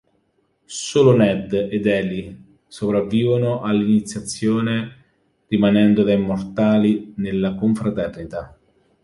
Solo 0.65 1.15
Ned 1.15 1.53
ed 1.53 1.85
Eli 1.85 2.35
sopravvivono 2.65 3.61
all'iniziazione 3.61 4.95
rimanendo 5.45 6.01
da 6.01 6.11
immortali 6.11 7.13
nella 7.17 7.53
confraternita. 7.53 8.57